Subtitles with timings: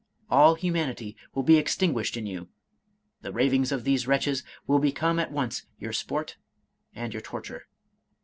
[0.31, 2.49] All humanity will be extinguished in you.
[3.21, 6.37] The ravings of these wretches will become at once your sport
[6.95, 7.67] and your torture.